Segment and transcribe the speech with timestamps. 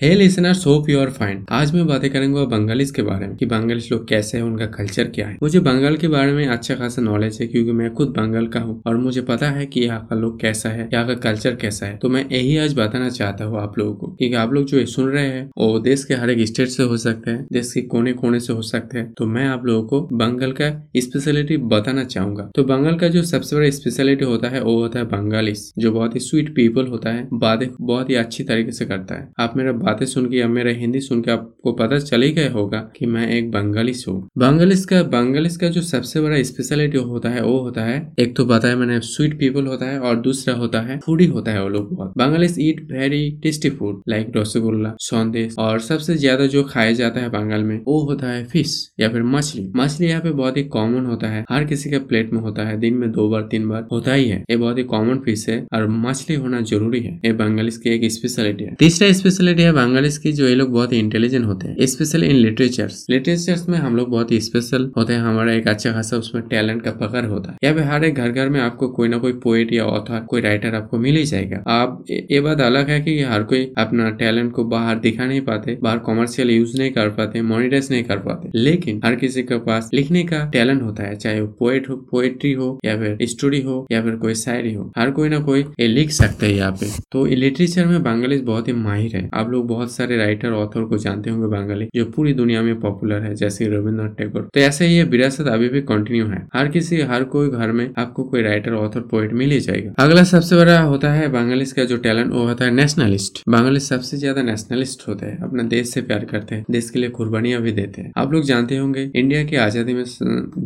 [0.00, 3.46] Hey listeners hope you are fine आज मैं बातें करेंगे बंगालीज के बारे में, कि
[3.46, 7.02] बंगालीज लोग कैसे हैं, उनका कल्चर क्या है। मुझे बंगाल के बारे में अच्छा खासा
[7.02, 10.16] नॉलेज है, क्योंकि मैं खुद बंगाल का हूँ, और मुझे पता है कि यहाँ का
[10.16, 13.58] लोग कैसा है, यहाँ का कल्चर कैसा है। तो मैं यही आज बताना चाहता हूँ
[13.60, 16.46] आप लोगों को क्योंकि आप लोग जो सुन रहे हैं, वो देश के हर एक
[16.46, 19.46] स्टेट से हो सकते हैं, देश के कोने कोने से हो सकते हैं। तो मैं
[19.46, 24.24] आप लोगों को बंगाल का स्पेशलिटी बताना चाहूँगा। तो बंगाल का जो सबसे बड़ा स्पेशलिटी
[24.24, 28.10] होता है, वो होता है बंगालीस जो बहुत ही स्वीट पीपल होता है, बातें बहुत
[28.10, 31.20] ही अच्छी तरीके से करता है। आप मेरा बातें सुन के या मेरा हिंदी सुन
[31.22, 35.56] के आपको पता चल ही गया होगा कि मैं एक बंगालीस हूँ। बंगालीस का बंगालीस
[35.56, 39.38] का जो सबसे बड़ा स्पेशलिटी होता है, वो होता है, एक तो बताया मैंने स्वीट
[39.38, 42.80] पीपल होता है और दूसरा होता है फूडी होता है वो लोग बहुत। Bengalis eat
[42.92, 47.78] very tasty food like rasgulla, sandesh और सबसे ज़्यादा जो खाया जाता है बंगाल में,
[47.78, 51.44] वो होता है फ़िश या फिर मछली। मछली यहाँ पे बहुत ही कॉमन होता है,
[51.50, 54.28] हर किसी के प्लेट में होता है, दिन में दो बार, तीन बार होता ही
[54.28, 57.90] है। ये बहुत ही कॉमन फ़िश है और मछली होना ज़रूरी है, ये बंगालीस की
[57.90, 61.68] एक स्पेशलिटी है। तीसरा स्पेशलिटी है बंगालीस की जो ये लोग बहुत ही इंटेलिजेंट होते
[61.68, 65.92] हैं स्पेशल इन लिटरेचर्स लिटरेचर्स में हम लोग बहुत स्पेशल होते हैं, हमारा एक अच्छा
[65.92, 68.88] खासा उसमें टैलेंट का पकड़ होता है। यहाँ पे हर एक घर घर में आपको
[68.88, 72.60] कोई ना कोई पोएट या ऑथर कोई राइटर आपको मिल ही जाएगा। आप, ये बात
[72.60, 76.76] अलग है कि हर कोई अपना टैलेंट को बाहर दिखा नहीं पाते, बाहर कॉमर्शियल यूज़
[76.78, 80.82] नहीं कर पाते मोनिटाइज नहीं कर पाते। लेकिन हर किसी के पास लिखने का टैलेंट
[80.82, 84.34] होता है, चाहे वो पोएट हो पोएट्री हो, या फिर स्टोरी हो, या फिर कोई
[84.34, 88.02] शायरी हो। हर कोई ना कोई ये लिख सकते हैं यहाँ पे। तो लिटरेचर में
[88.02, 91.88] बांग्लादेश बहुत ही माहिर है। आप लोग बहुत सारे राइटर ऑथर को जानते होंगे बंगाली,
[91.96, 95.68] जो पूरी दुनिया में पॉपुलर है, जैसे रविन्द्रनाथ टैगोर। तो ऐसे ही ये विरासत अभी
[95.68, 99.50] भी कंटिन्यू है। हर किसी, हर कोई घर में आपको कोई राइटर ऑथर पोइट मिल
[99.50, 103.42] ही जाएगा। अगला सबसे बड़ा होता है बांग्लादेश का जो टैलेंट वो होता है नेशनलिस्ट
[103.48, 107.08] बांग्लादेश सबसे ज़्यादा नेशनलिस्ट होते हैं, अपना देश से प्यार करते हैं, देश के लिए
[107.10, 110.04] कुर्बानियाँ भी देते हैं। आप लोग जानते होंगे इंडिया की आज़ादी में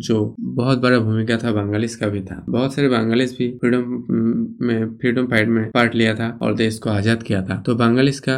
[0.00, 3.82] जो बहुत बड़ा भूमिका था बांग्लादेश का भी था। बहुत सारे बांग्लादेश भी फ्रीडम
[4.60, 8.18] में फ्रीडम फाइट में पार्ट लिया था और देश को आज़ाद किया था। तो बांग्लादेश
[8.20, 8.36] का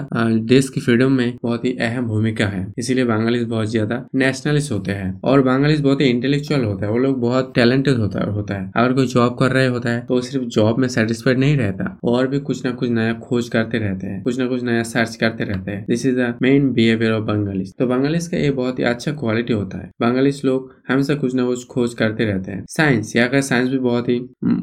[0.52, 4.92] देश की फ्रीडम में बहुत ही अहम भूमिका है। इसीलिए बांग्लादेश बहुत ज़्यादा नेशनलिस्ट होते
[4.92, 8.70] हैं और बांग्लादेश बहुत ही इंटेलेक्चुअल होता है। वो लोग बहुत टैलेंटेड होता होता है।
[8.76, 12.26] अगर कोई जॉब कर रहे होता है तो सिर्फ़ जॉब में सेटिस्फाइड नहीं रहता। और
[12.28, 15.44] भी कुछ ना कुछ नया खोज करते रहते हैं, कुछ ना कुछ नया सर्च करते
[15.44, 18.84] रहते हैं। This is the main behaviour of Bengalis तो बंगालीस का ये बहुत ही
[18.84, 23.14] अच्छा क्वालिटी होता है। बंगालीस लोग हमेशा कुछ ना कुछ खोज करते रहते हैं। साइंस
[23.16, 24.18] यहाँ का साइंस भी बहुत ही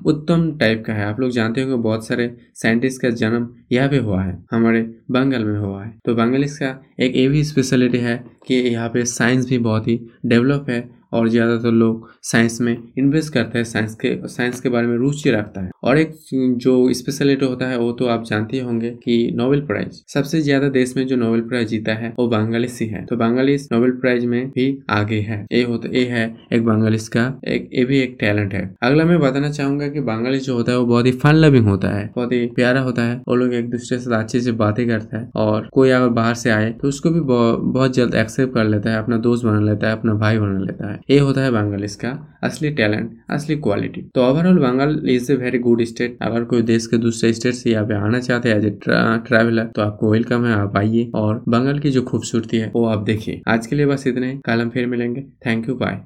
[0.05, 3.97] उत्तम टाइप का है। आप लोग जानते होंगे बहुत सारे साइंटिस्ट का जन्म यहाँ पे
[3.99, 6.69] हुआ है, हमारे बंगाल में हुआ है। तो बांग्लादेश का
[6.99, 11.29] एक ये भी स्पेशलिटी है कि यहाँ पे साइंस भी बहुत ही डेवलप है। और
[11.29, 15.61] ज़्यादातर लोग साइंस में इन्वेस्ट करते हैं साइंस के साइंस के बारे में रुचि रखता
[15.61, 16.11] है। और एक
[16.57, 20.93] जो स्पेशलिटी होता है, वो तो आप जानते होंगे कि नोबेल प्राइज सबसे ज़्यादा देश
[20.97, 24.49] में जो नोबेल प्राइज जीता है, वो बांग्लादेश ही है। तो बांग्लादेश नोबेल प्राइज में
[24.49, 28.53] भी आगे है। ये होता, ये है एक बांग्लादेश का एक, ये भी एक टैलेंट
[28.53, 31.67] है। अगला मैं बताना चाहूँगा कि बांग्लादेश जो होता है, वो बहुत ही फन लविंग
[31.67, 34.87] होता है। बहुत ही प्यारा होता है। वो लोग एक दूसरे से अच्छे से बातें
[34.87, 38.65] करता है और कोई अगर बाहर से आए तो उसको भी बहुत जल्द एक्सेप्ट कर
[38.65, 41.51] लेता है, अपना दोस्त बना लेता है, अपना भाई बना लेता है। ये होता है
[41.51, 42.09] बांग्लादेश का
[42.43, 46.87] असली टैलेंट असली क्वालिटी तो overall Bengal is a very good state अगर कोई देश
[46.87, 50.45] के दूसरे स्टेट से यहाँ पे आना चाहते हैं एज ए ट्रैवलर तो आपको वेलकम
[50.45, 53.85] है, आप आइए। और बंगाल की जो खूबसूरती है, वो आप देखिए। आज के लिए
[53.85, 55.97] बस इतने। कल हम फिर मिलेंगे। Thank you bye